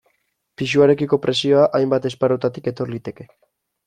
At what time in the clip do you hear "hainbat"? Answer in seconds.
1.79-2.07